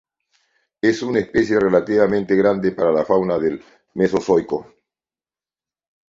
[0.81, 3.63] Es una especie relativamente grande para la fauna del
[3.93, 4.73] Mesozoico.